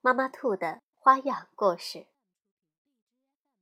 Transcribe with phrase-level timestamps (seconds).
[0.00, 2.06] 妈妈兔的花样故事。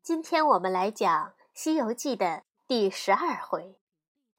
[0.02, 3.80] 今天我们来讲《西游记》的第十二回：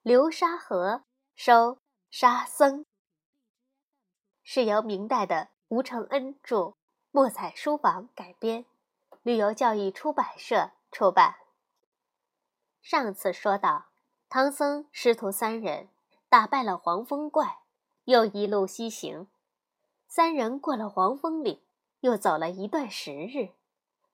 [0.04, 1.04] 流沙河
[1.36, 1.80] 收
[2.12, 2.86] 沙僧。
[4.44, 6.76] 是由明代的吴承恩著，
[7.10, 8.66] 墨彩书房改编，
[9.24, 11.36] 旅游教育出版社出版。
[12.80, 13.88] 上次说到，
[14.30, 15.90] 唐僧师徒三人
[16.30, 17.64] 打败了黄风怪，
[18.04, 19.28] 又一路西行。
[20.08, 21.64] 三人过了黄风岭。
[22.02, 23.50] 又走了一段时日，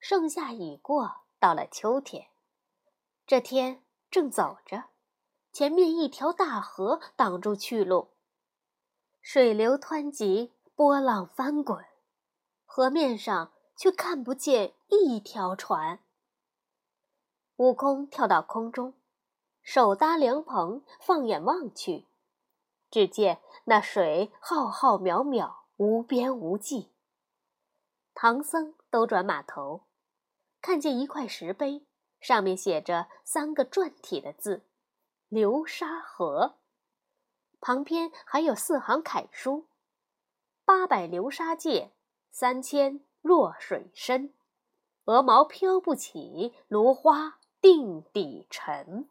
[0.00, 2.28] 盛夏已过，到了秋天。
[3.26, 4.84] 这天正走着，
[5.52, 8.08] 前面一条大河挡住去路，
[9.20, 11.84] 水流湍急，波浪翻滚，
[12.64, 16.00] 河面上却看不见一条船。
[17.56, 18.94] 悟空跳到空中，
[19.62, 22.06] 手搭凉棚，放眼望去，
[22.90, 26.93] 只见那水浩浩渺渺，无边无际。
[28.16, 29.82] 唐僧兜转马头，
[30.62, 31.84] 看见一块石碑，
[32.20, 34.64] 上面写着三个篆体的字
[35.28, 36.54] “流沙河”，
[37.60, 39.66] 旁边还有四行楷书
[40.64, 41.90] ：“八百流沙界，
[42.30, 44.32] 三千弱水深。
[45.06, 49.08] 鹅毛飘不起，芦花定底沉。”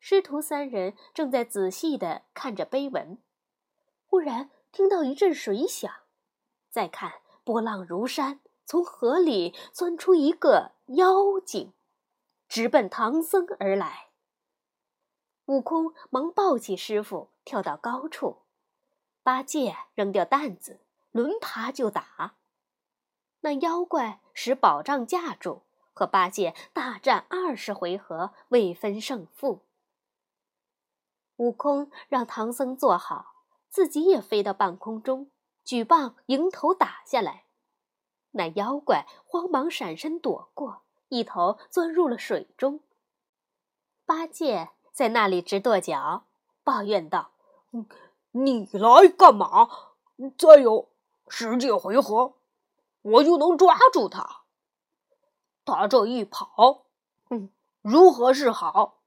[0.00, 3.16] 师徒三人正在仔细的看着碑文，
[4.06, 5.90] 忽然听到一阵水响，
[6.68, 7.20] 再看。
[7.48, 11.72] 波浪如山，从河里钻出一个妖精，
[12.46, 14.08] 直奔唐僧而来。
[15.46, 18.42] 悟空忙抱起师傅，跳到高处，
[19.22, 22.34] 八戒扔掉担子，轮爬就打。
[23.40, 25.62] 那妖怪使宝杖架住，
[25.94, 29.64] 和八戒大战二十回合，未分胜负。
[31.36, 35.30] 悟空让唐僧坐好，自己也飞到半空中。
[35.68, 37.44] 举棒迎头打下来，
[38.30, 40.80] 那妖怪慌忙闪身躲过，
[41.10, 42.80] 一头钻入了水中。
[44.06, 46.24] 八戒在那里直跺脚，
[46.64, 47.32] 抱怨道
[48.32, 49.68] ：“你来干嘛？
[50.38, 50.88] 再有
[51.28, 52.36] 十几回合，
[53.02, 54.44] 我就能抓住他。
[55.66, 56.86] 他这一跑，
[57.28, 57.50] 嗯，
[57.82, 59.02] 如何是好？”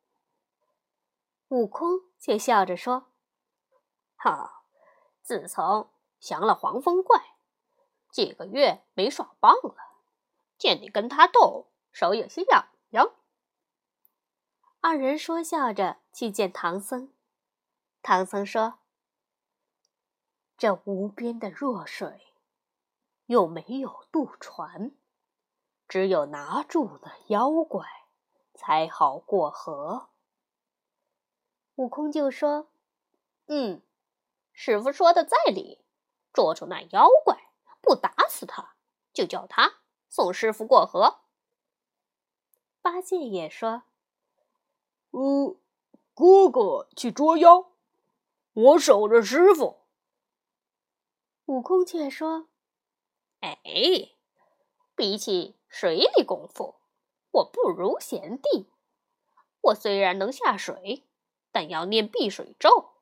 [1.49, 3.05] 悟空却笑着说
[4.15, 4.61] ：“哈，
[5.23, 5.89] 自从……”
[6.21, 7.35] 降了黄风怪，
[8.11, 9.75] 几个月没耍棒了。
[10.57, 13.11] 见你跟他斗，手有些痒痒。
[14.79, 17.11] 二人说笑着去见唐僧。
[18.03, 18.79] 唐僧说
[20.57, 22.27] ：“这无边的弱水，
[23.25, 24.91] 又没有渡船，
[25.87, 27.87] 只有拿住了妖怪，
[28.53, 30.09] 才好过河。”
[31.75, 32.67] 悟空就说
[33.47, 33.81] ：“嗯，
[34.53, 35.80] 师傅说的在理。”
[36.33, 37.49] 捉住那妖怪，
[37.81, 38.75] 不打死他，
[39.13, 41.21] 就叫他送师傅过河。
[42.81, 43.83] 八戒也说
[45.11, 45.57] ：“呃，
[46.13, 47.71] 哥哥去捉妖，
[48.53, 49.81] 我守着师傅。”
[51.45, 52.47] 悟空却说
[53.41, 53.55] ：“哎，
[54.95, 56.75] 比起水里功夫，
[57.31, 58.71] 我不如贤弟。
[59.61, 61.07] 我虽然能下水，
[61.51, 62.93] 但要念避水咒，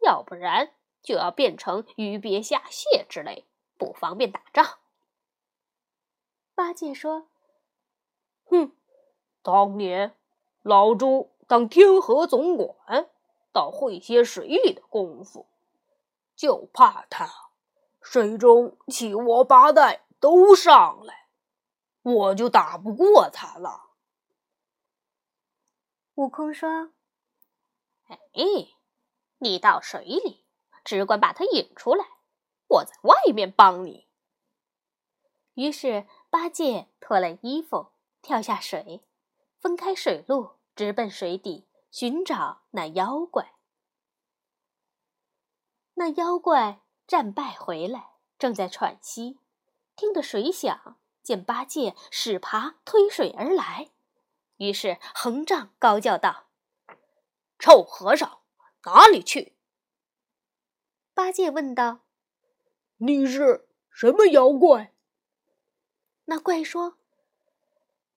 [0.00, 3.44] 要不然……”就要变成鱼鳖虾蟹之类，
[3.78, 4.78] 不方便打仗。
[6.54, 7.28] 八戒说
[8.46, 8.72] ：“哼，
[9.42, 10.16] 当年
[10.62, 13.10] 老猪当天河总管，
[13.52, 15.46] 倒会些水里的功夫，
[16.34, 17.28] 就怕他
[18.00, 21.28] 水中七窝八袋都上来，
[22.02, 23.90] 我就打不过他了。”
[26.14, 26.92] 悟空说
[28.08, 28.18] ：“哎，
[29.38, 30.40] 你到水里。”
[30.84, 32.04] 只管把他引出来，
[32.68, 34.06] 我在外面帮你。
[35.54, 39.02] 于是八戒脱了衣服，跳下水，
[39.58, 43.54] 分开水路，直奔水底寻找那妖怪。
[45.94, 49.38] 那妖怪战败回来，正在喘息，
[49.94, 53.90] 听得水响，见八戒使耙推水而来，
[54.56, 56.46] 于是横杖高叫道
[57.60, 58.40] ：“臭和尚，
[58.84, 59.53] 哪里去？”
[61.14, 62.00] 八戒问道
[62.98, 64.92] ：“你是什么妖怪？”
[66.26, 66.98] 那怪说：“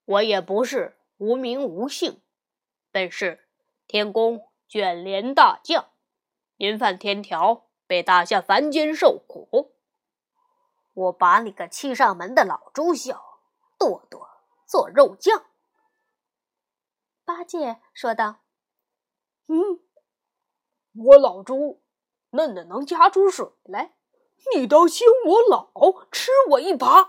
[0.04, 2.20] 我也不是无名无姓，
[2.90, 3.46] 本是
[3.86, 5.90] 天宫卷帘大将，
[6.56, 9.76] 因犯天条，被打下凡间受苦。
[10.94, 13.38] 我把你个七上门的老猪小，
[13.78, 14.28] 剁剁
[14.66, 15.46] 做肉酱。”
[17.24, 18.40] 八戒说道
[19.46, 19.80] ：“嗯，
[20.94, 21.80] 我老猪
[22.30, 23.94] 嫩的能夹出水来，
[24.54, 25.70] 你倒嫌我老，
[26.10, 27.08] 吃我一耙。”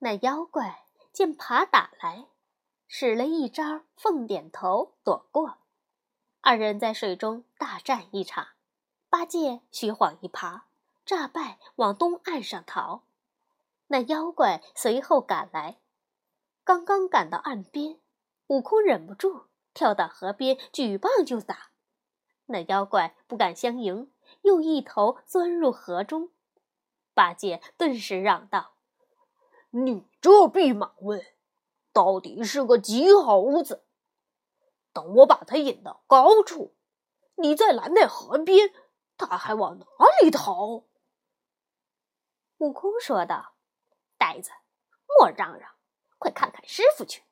[0.00, 2.26] 那妖怪见耙打来，
[2.86, 5.58] 使了一招凤点头躲过。
[6.40, 8.48] 二人在水中大战一场，
[9.08, 10.62] 八戒虚晃一耙，
[11.04, 13.02] 诈败往东岸上逃。
[13.88, 15.78] 那妖怪随后赶来，
[16.64, 17.98] 刚刚赶到岸边。
[18.48, 21.70] 悟空忍不住跳到河边，举棒就打。
[22.46, 24.12] 那妖怪不敢相迎，
[24.42, 26.30] 又一头钻入河中。
[27.14, 28.74] 八戒顿时嚷道
[29.70, 31.24] ：“你这弼马温，
[31.92, 33.84] 到底是个急猴子！
[34.92, 36.74] 等我把他引到高处，
[37.36, 38.72] 你再拦在河边，
[39.16, 39.86] 他还往哪
[40.22, 40.84] 里逃？”
[42.58, 43.54] 悟空说道
[44.16, 44.50] ：“呆子，
[45.18, 45.70] 莫嚷嚷，
[46.18, 47.22] 快看看师傅去。”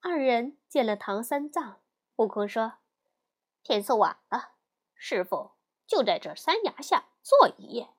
[0.00, 1.80] 二人见了唐三藏，
[2.16, 2.74] 悟空说
[3.62, 4.52] ：“天色晚了，
[4.94, 5.52] 师傅
[5.86, 7.94] 就在这山崖下坐一夜，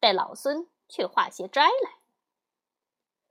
[0.00, 1.98] 带老孙去化些斋来。”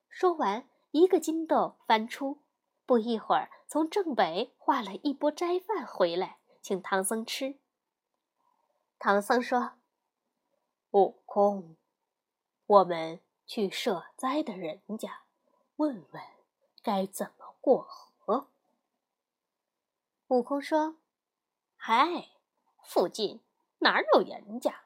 [0.10, 2.42] 说完，一个筋斗翻出，
[2.86, 7.60] 不一会儿从正北化了一钵斋饭回来，请唐僧吃。
[8.98, 9.74] 唐僧说
[10.92, 11.76] ：“悟空，
[12.66, 15.24] 我们去设斋的人家
[15.76, 16.24] 问问，
[16.82, 18.52] 该怎么？”过河。
[20.28, 20.98] 悟空说
[21.88, 22.30] ：“嗨，
[22.82, 23.42] 附近
[23.78, 24.86] 哪有人家？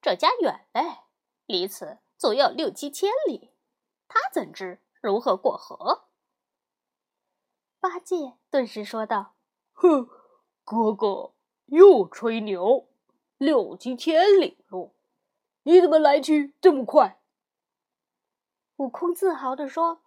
[0.00, 1.00] 这家远嘞，
[1.44, 3.50] 离此足有六七千里。
[4.08, 6.06] 他怎知如何过河？”
[7.78, 9.34] 八戒顿时说道
[9.74, 10.08] ：“哼，
[10.64, 11.34] 哥哥
[11.66, 12.88] 又吹牛，
[13.36, 14.94] 六七千里路，
[15.64, 17.20] 你怎么来去这么快？”
[18.76, 20.00] 悟空自豪地说：“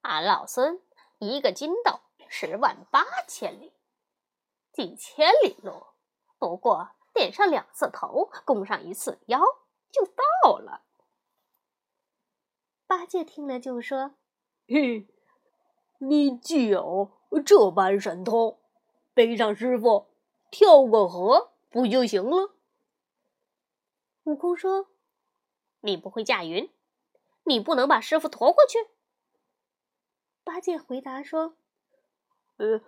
[0.00, 0.80] 俺老孙。”
[1.20, 3.74] 一个筋斗，十万八千里，
[4.76, 5.86] 几千里路，
[6.38, 9.40] 不过点上两次头，弓上一次腰，
[9.90, 10.82] 就到了。
[12.86, 14.16] 八戒听了就说
[14.68, 15.08] ：“嘿，
[15.96, 17.10] 你既有
[17.46, 18.60] 这般神通，
[19.14, 20.08] 背上师傅
[20.50, 22.54] 跳过河不就行了？”
[24.24, 24.88] 悟空说
[25.80, 26.70] ：“你不会驾云，
[27.44, 28.90] 你不能把师傅驮过去。”
[30.44, 31.56] 八戒回答说
[32.58, 32.82] ：“呃，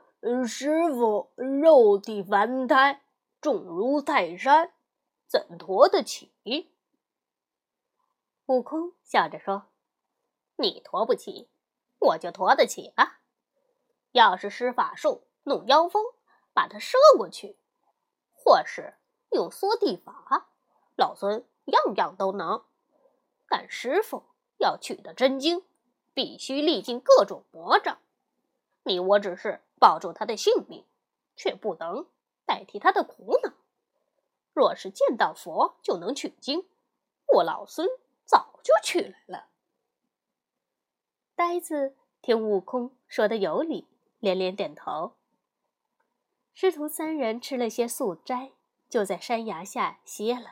[0.46, 3.02] 师傅肉体凡胎，
[3.40, 4.72] 重如泰山，
[5.26, 6.32] 怎驮得起？”
[8.46, 9.66] 悟空笑着说
[10.56, 11.48] ：“你驮不起，
[11.98, 13.20] 我就驮得起啊！
[14.12, 16.02] 要是施法术弄妖风，
[16.52, 17.56] 把它射过去，
[18.32, 18.94] 或是
[19.30, 20.50] 用缩地法，
[20.96, 22.64] 老孙样样都能。
[23.48, 24.24] 但师傅
[24.58, 25.64] 要取得真经。”
[26.14, 27.98] 必须历尽各种魔障，
[28.88, 30.84] 你我只是保住他的性命，
[31.36, 32.06] 却不能
[32.46, 33.52] 代替他的苦恼。
[34.52, 36.66] 若是见到佛就能取经，
[37.34, 37.86] 我老孙
[38.24, 39.48] 早就取来了。
[41.36, 43.86] 呆子听悟空说的有理，
[44.18, 45.12] 连连点头。
[46.52, 48.50] 师徒三人吃了些素斋，
[48.88, 50.50] 就在山崖下歇了。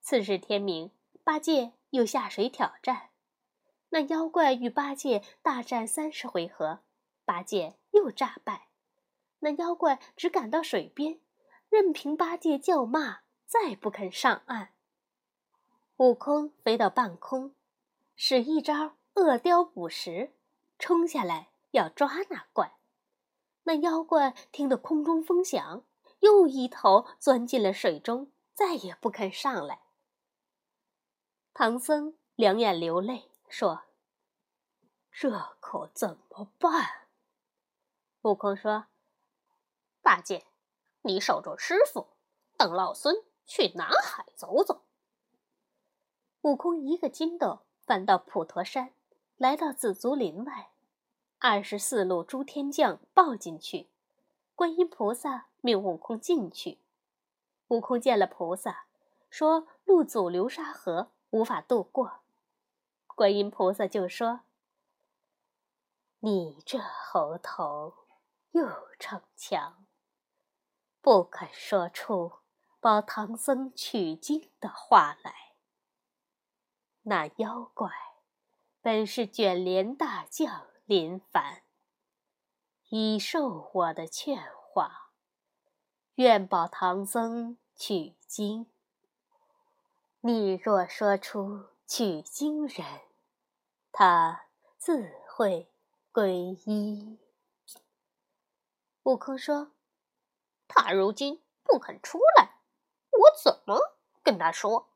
[0.00, 0.90] 次日天明，
[1.22, 3.10] 八戒又下水挑战。
[3.90, 6.80] 那妖怪与八戒大战三十回合，
[7.24, 8.68] 八戒又诈败。
[9.40, 11.20] 那妖怪只赶到水边，
[11.68, 14.74] 任凭八戒叫骂，再不肯上岸。
[15.96, 17.54] 悟空飞到半空，
[18.16, 20.32] 使一招恶雕捕食，
[20.78, 22.76] 冲下来要抓那怪。
[23.64, 25.84] 那妖怪听得空中风响，
[26.20, 29.80] 又一头钻进了水中，再也不肯上来。
[31.52, 33.30] 唐僧两眼流泪。
[33.46, 33.84] 说
[35.12, 37.02] ：“这可怎么办？”
[38.24, 38.86] 悟空说
[40.00, 40.46] ：“八戒，
[41.02, 42.08] 你守住师傅，
[42.56, 44.80] 等老孙去南海走走。”
[46.40, 48.94] 悟空一个筋斗翻到普陀山，
[49.36, 50.70] 来到紫竹林外，
[51.38, 53.90] 二十四路诸天将抱进去，
[54.54, 56.78] 观音菩萨命悟空进去。
[57.68, 58.86] 悟空见了菩萨，
[59.28, 62.20] 说：“路阻流沙河，无法渡过。”
[63.06, 64.40] 观音菩萨就说
[66.20, 68.03] ：“你这猴头
[68.54, 68.68] 又
[69.00, 69.84] 逞强，
[71.00, 72.34] 不肯说出
[72.78, 75.56] 保唐僧取经的话来。
[77.02, 77.90] 那妖怪
[78.80, 81.64] 本是卷帘大将林凡，
[82.90, 85.10] 已受我的劝化，
[86.14, 88.70] 愿保唐僧取经。
[90.20, 93.00] 你若说出取经人，
[93.90, 94.46] 他
[94.78, 95.72] 自会
[96.12, 96.28] 皈
[96.70, 97.18] 依。
[99.04, 99.72] 悟空说
[100.68, 102.56] ：“他如今不肯出来，
[103.10, 104.88] 我怎么跟他说？”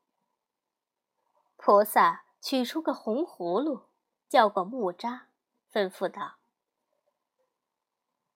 [1.57, 3.87] 菩萨取出个红葫芦，
[4.27, 5.21] 叫过木吒，
[5.71, 6.35] 吩咐道：“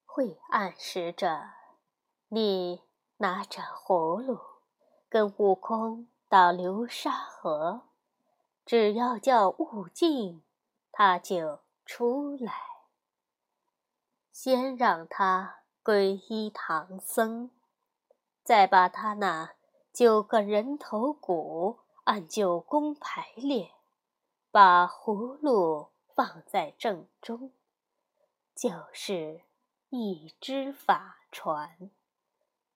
[0.06, 1.50] 晦暗使者，
[2.30, 2.84] 你
[3.18, 4.40] 拿着葫芦，
[5.08, 7.90] 跟悟空。”到流沙河，
[8.66, 10.42] 只要叫悟净，
[10.92, 12.52] 他就出来。
[14.32, 17.50] 先让他皈依唐僧，
[18.44, 19.54] 再把他那
[19.92, 23.72] 九个人头骨按九宫排列，
[24.52, 27.52] 把葫芦放在正中，
[28.56, 29.42] 就是
[29.90, 31.90] 一只法船，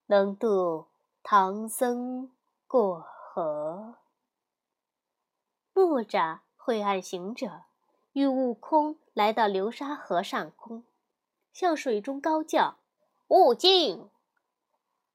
[0.07, 0.87] 能渡
[1.23, 2.31] 唐僧
[2.67, 3.07] 过。
[3.37, 3.97] 河，
[5.75, 7.65] 木吒晦暗行者
[8.13, 10.83] 与悟空来到流沙河上空，
[11.53, 12.79] 向水中高叫
[13.27, 14.09] ：“悟净！”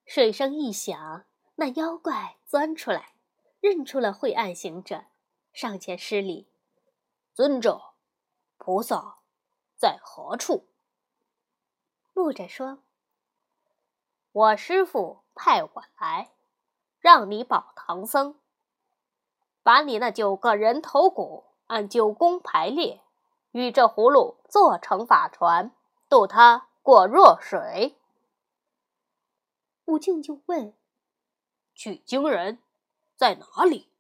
[0.07, 1.25] 水声一响，
[1.57, 3.14] 那妖怪钻出来，
[3.61, 5.04] 认出了晦暗行者，
[5.52, 6.49] 上前施礼
[7.35, 7.95] ：“尊者，
[8.59, 9.19] 菩萨
[9.76, 10.66] 在何处？”
[12.14, 12.83] 木者说
[14.33, 16.33] ：“我师傅派我来。”
[17.02, 18.38] 让你保唐僧，
[19.64, 23.02] 把你那九个人头骨按九宫排列，
[23.50, 25.75] 与这葫芦做成法船，
[26.09, 27.99] 渡他过弱水。
[29.86, 30.76] 悟净就问
[31.74, 32.62] ：“取经人
[33.16, 33.90] 在哪里？”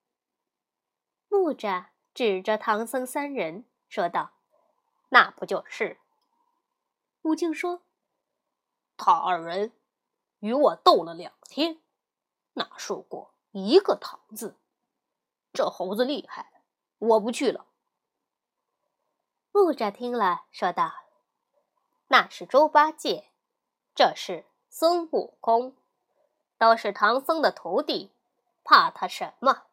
[1.28, 4.32] 木吒指着唐僧三人说道
[5.10, 5.98] ：“那不就是？”
[7.22, 7.82] 武静说
[8.96, 9.72] ：“他二人
[10.40, 11.80] 与我斗了两天。”
[12.54, 14.58] 哪说过一个唐字？
[15.54, 16.62] 这猴子厉害，
[16.98, 17.66] 我不去了。
[19.52, 20.92] 木吒听了，说道
[22.08, 23.32] ：“那是猪八戒，
[23.94, 25.76] 这是孙悟空，
[26.56, 28.10] 都是唐僧的徒弟，
[28.64, 29.64] 怕他什么？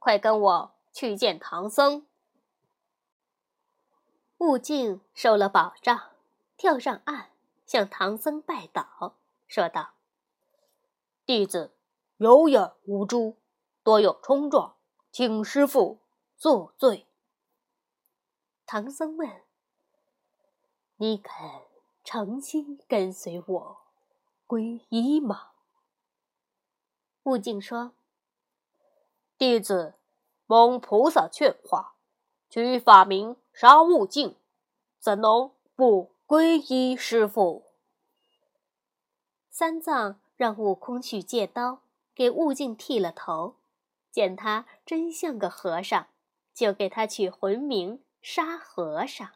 [0.00, 2.04] 快跟我去见唐僧。”
[4.38, 6.10] 悟净收了宝杖，
[6.56, 7.30] 跳上岸，
[7.64, 9.14] 向唐僧拜倒，
[9.46, 9.92] 说道
[11.24, 11.70] ：“弟子。”
[12.18, 13.36] 有眼无珠，
[13.82, 14.76] 多有冲撞，
[15.10, 15.98] 请师傅
[16.36, 17.06] 作罪。
[18.66, 19.42] 唐僧问
[20.96, 21.36] ：“你肯
[22.02, 23.83] 诚心跟随我
[24.54, 25.50] 皈依吗？”
[27.24, 27.92] 悟净说
[29.36, 29.94] ：“弟子
[30.46, 31.94] 蒙菩萨劝化，
[32.48, 34.36] 取法名沙悟净，
[35.00, 37.64] 怎能不皈依师傅？”
[39.50, 41.80] 三藏让悟空去借刀。
[42.16, 43.56] 给悟净剃了头，
[44.12, 46.06] 见他真像个和尚，
[46.52, 49.32] 就给他取魂名沙和尚。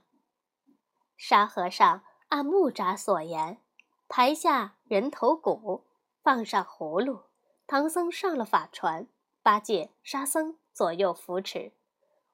[1.17, 3.61] 沙和尚按木吒所言，
[4.09, 5.85] 排下人头骨，
[6.23, 7.25] 放上葫芦，
[7.67, 9.07] 唐僧上了法船，
[9.43, 11.73] 八戒、沙僧左右扶持，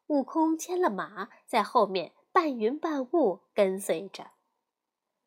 [0.06, 4.30] 悟空牵了马，在后面半云半雾跟随着。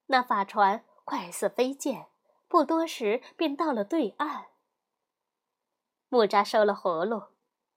[0.08, 2.08] 那法船快似飞箭，
[2.48, 4.46] 不多时便到了对岸。
[6.08, 7.24] 木吒收了葫芦，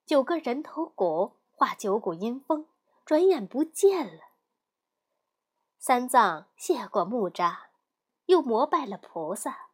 [0.05, 2.67] 九个人头骨化九股阴风，
[3.03, 4.21] 转眼不见了。
[5.77, 7.70] 三藏谢过木吒，
[8.31, 9.67] 又膜拜了菩萨，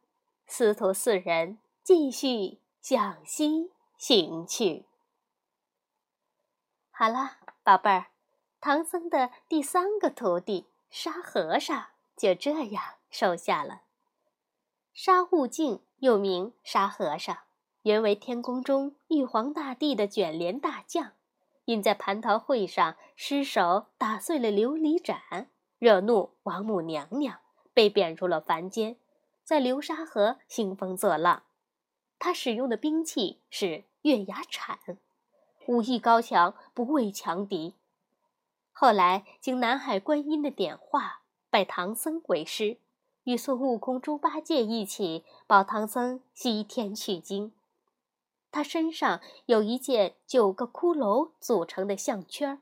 [0.48, 4.84] 师徒四人继续向西行去。
[6.90, 8.06] 好了，宝贝儿，
[8.60, 11.86] 唐僧的第三个徒弟沙和尚
[12.16, 13.82] 就这样收下了。
[14.92, 17.38] 沙悟净又名沙和尚。
[17.82, 21.12] 原为天宫中玉皇大帝的卷帘大将，
[21.64, 25.48] 因在蟠桃会上失手打碎了琉璃盏，
[25.78, 27.38] 惹怒王母娘娘，
[27.78, 28.96] 被贬入了凡间，
[29.44, 31.44] 在流沙河兴风作浪。
[32.18, 34.80] 他使用的兵器是月牙铲，
[35.68, 37.76] 武艺高强，不畏强敌。
[38.72, 41.20] 后来经南海观音的点化，
[41.50, 42.78] 拜唐僧为师，
[43.22, 47.52] 与孙悟空、猪八戒一起保唐僧西天取经。
[48.50, 52.60] 他身上有一件九个骷髅组成的项圈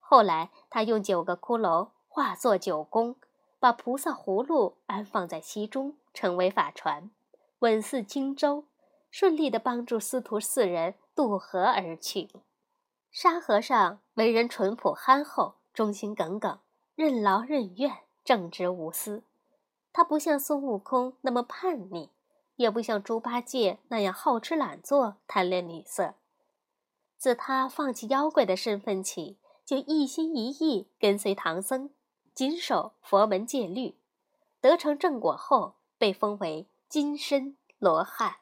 [0.00, 3.14] 后来他用九个骷髅化作九宫，
[3.60, 7.10] 把菩萨葫芦安放在其中，成为法船，
[7.58, 8.64] 稳似轻舟，
[9.10, 12.30] 顺利的帮助司徒四人渡河而去。
[13.10, 16.58] 沙和尚为人淳朴憨厚，忠心耿耿，
[16.94, 19.22] 任劳任怨，正直无私。
[19.92, 22.08] 他不像孙悟空那么叛逆，
[22.56, 26.14] 也不像猪八戒那样好吃懒做、贪恋女色。
[27.18, 29.36] 自他放弃妖怪的身份起，
[29.66, 31.90] 就一心一意跟随唐僧，
[32.40, 33.98] 谨守佛门戒律。
[34.62, 38.36] 得成正果后，被封为金身罗汉。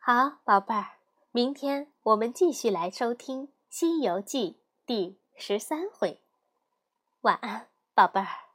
[0.00, 0.96] 好，宝贝儿，
[1.30, 4.50] 明天我们继续来收听《西游记》
[4.84, 6.20] 第十三回。
[7.20, 8.47] 晚安，宝贝儿。